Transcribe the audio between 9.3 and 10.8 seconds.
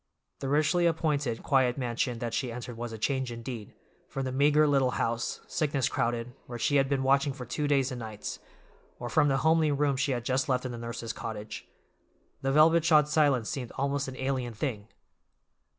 homely room she had just left in the